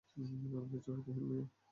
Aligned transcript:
আমি 0.51 0.67
কি 0.71 0.77
চরিত্রহীন 0.85 1.25
মেয়ে? 1.29 1.45